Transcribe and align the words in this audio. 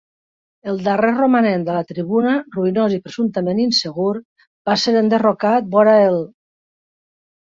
El 0.69 0.79
darrer 0.85 1.09
romanent 1.15 1.65
de 1.65 1.73
la 1.75 1.83
tribuna, 1.91 2.31
ruïnós 2.55 2.95
i 2.95 2.97
presumptament 3.09 3.61
insegur, 3.65 4.13
va 4.71 4.77
ser 4.85 4.95
enderrocat 5.03 5.69
vora 5.77 5.95
el 6.07 6.19